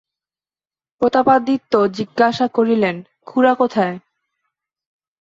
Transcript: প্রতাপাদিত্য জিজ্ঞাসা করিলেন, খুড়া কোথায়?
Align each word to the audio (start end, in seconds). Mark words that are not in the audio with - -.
প্রতাপাদিত্য 1.01 1.73
জিজ্ঞাসা 1.97 2.45
করিলেন, 2.47 2.95
খুড়া 3.25 3.53
কোথায়? 3.55 3.95